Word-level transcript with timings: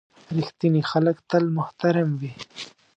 •رښتیني 0.35 0.81
خلک 0.91 1.17
تل 1.29 1.43
محترم 1.57 2.09
وي. 2.19 2.31